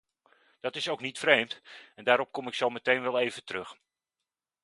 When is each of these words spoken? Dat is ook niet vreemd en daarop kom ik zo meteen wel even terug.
Dat 0.59 0.75
is 0.75 0.89
ook 0.89 1.01
niet 1.01 1.19
vreemd 1.19 1.61
en 1.95 2.03
daarop 2.03 2.31
kom 2.31 2.47
ik 2.47 2.53
zo 2.53 2.69
meteen 2.69 3.01
wel 3.01 3.19
even 3.19 3.45
terug. 3.45 3.77